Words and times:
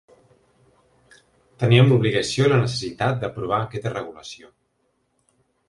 Teníem 1.65 1.91
l’obligació 1.91 2.47
i 2.49 2.53
la 2.53 2.59
necessitat 2.63 3.21
d’aprovar 3.25 3.63
aquesta 3.69 3.95
regulació. 3.97 4.53